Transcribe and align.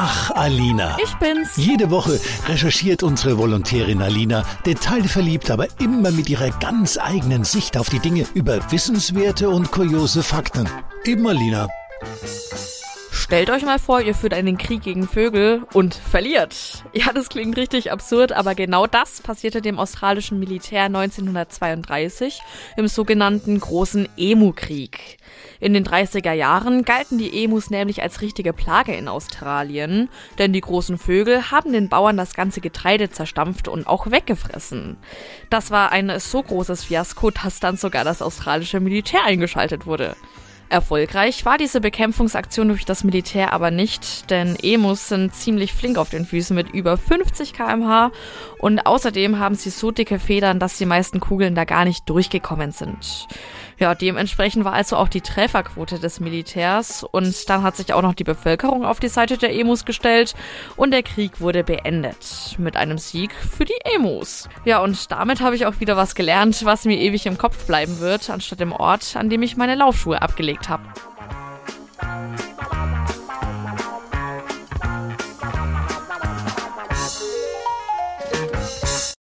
Ach, 0.00 0.30
Alina. 0.30 0.96
Ich 1.02 1.12
bin's. 1.16 1.56
Jede 1.56 1.90
Woche 1.90 2.20
recherchiert 2.46 3.02
unsere 3.02 3.36
Volontärin 3.36 4.00
Alina, 4.00 4.44
detailverliebt, 4.64 5.50
aber 5.50 5.66
immer 5.80 6.12
mit 6.12 6.30
ihrer 6.30 6.50
ganz 6.50 6.98
eigenen 6.98 7.42
Sicht 7.42 7.76
auf 7.76 7.88
die 7.90 7.98
Dinge 7.98 8.24
über 8.32 8.60
wissenswerte 8.70 9.50
und 9.50 9.72
kuriose 9.72 10.22
Fakten. 10.22 10.68
Eben 11.04 11.26
Alina. 11.26 11.66
Stellt 13.28 13.50
euch 13.50 13.62
mal 13.62 13.78
vor, 13.78 14.00
ihr 14.00 14.14
führt 14.14 14.32
einen 14.32 14.56
Krieg 14.56 14.80
gegen 14.80 15.06
Vögel 15.06 15.66
und 15.74 15.94
verliert. 15.94 16.82
Ja, 16.94 17.12
das 17.12 17.28
klingt 17.28 17.58
richtig 17.58 17.92
absurd, 17.92 18.32
aber 18.32 18.54
genau 18.54 18.86
das 18.86 19.20
passierte 19.20 19.60
dem 19.60 19.78
australischen 19.78 20.38
Militär 20.38 20.84
1932 20.84 22.40
im 22.78 22.88
sogenannten 22.88 23.60
Großen 23.60 24.08
Emu-Krieg. 24.16 25.18
In 25.60 25.74
den 25.74 25.84
30er 25.84 26.32
Jahren 26.32 26.86
galten 26.86 27.18
die 27.18 27.44
Emus 27.44 27.68
nämlich 27.68 28.00
als 28.00 28.22
richtige 28.22 28.54
Plage 28.54 28.94
in 28.94 29.08
Australien, 29.08 30.08
denn 30.38 30.54
die 30.54 30.62
großen 30.62 30.96
Vögel 30.96 31.50
haben 31.50 31.74
den 31.74 31.90
Bauern 31.90 32.16
das 32.16 32.32
ganze 32.32 32.62
Getreide 32.62 33.10
zerstampft 33.10 33.68
und 33.68 33.86
auch 33.86 34.10
weggefressen. 34.10 34.96
Das 35.50 35.70
war 35.70 35.92
ein 35.92 36.18
so 36.18 36.42
großes 36.42 36.84
Fiasko, 36.84 37.30
dass 37.30 37.60
dann 37.60 37.76
sogar 37.76 38.04
das 38.04 38.22
australische 38.22 38.80
Militär 38.80 39.22
eingeschaltet 39.24 39.84
wurde. 39.84 40.16
Erfolgreich. 40.68 41.44
War 41.44 41.58
diese 41.58 41.80
Bekämpfungsaktion 41.80 42.68
durch 42.68 42.84
das 42.84 43.04
Militär 43.04 43.52
aber 43.52 43.70
nicht, 43.70 44.30
denn 44.30 44.56
Emus 44.62 45.08
sind 45.08 45.34
ziemlich 45.34 45.72
flink 45.72 45.98
auf 45.98 46.10
den 46.10 46.24
Füßen 46.24 46.54
mit 46.54 46.70
über 46.70 46.96
50 46.96 47.52
kmh 47.52 48.12
und 48.58 48.86
außerdem 48.86 49.38
haben 49.38 49.54
sie 49.54 49.70
so 49.70 49.90
dicke 49.90 50.18
Federn, 50.18 50.58
dass 50.58 50.78
die 50.78 50.86
meisten 50.86 51.20
Kugeln 51.20 51.54
da 51.54 51.64
gar 51.64 51.84
nicht 51.84 52.08
durchgekommen 52.08 52.72
sind. 52.72 53.26
Ja, 53.78 53.94
dementsprechend 53.94 54.64
war 54.64 54.72
also 54.72 54.96
auch 54.96 55.08
die 55.08 55.20
Trefferquote 55.20 56.00
des 56.00 56.18
Militärs. 56.18 57.04
Und 57.04 57.48
dann 57.48 57.62
hat 57.62 57.76
sich 57.76 57.92
auch 57.92 58.02
noch 58.02 58.14
die 58.14 58.24
Bevölkerung 58.24 58.84
auf 58.84 58.98
die 58.98 59.08
Seite 59.08 59.38
der 59.38 59.54
Emus 59.54 59.84
gestellt. 59.84 60.34
Und 60.76 60.90
der 60.90 61.04
Krieg 61.04 61.40
wurde 61.40 61.62
beendet 61.62 62.16
mit 62.56 62.76
einem 62.76 62.96
Sieg 62.98 63.32
für 63.32 63.64
die 63.64 63.78
Emus. 63.94 64.48
Ja, 64.64 64.78
und 64.78 65.10
damit 65.10 65.40
habe 65.40 65.56
ich 65.56 65.66
auch 65.66 65.80
wieder 65.80 65.96
was 65.96 66.14
gelernt, 66.14 66.64
was 66.64 66.86
mir 66.86 66.96
ewig 66.96 67.26
im 67.26 67.36
Kopf 67.36 67.66
bleiben 67.66 68.00
wird, 68.00 68.30
anstatt 68.30 68.60
dem 68.60 68.72
Ort, 68.72 69.16
an 69.16 69.28
dem 69.28 69.42
ich 69.42 69.56
meine 69.56 69.74
Laufschuhe 69.74 70.22
abgelegt 70.22 70.68
habe. 70.68 70.84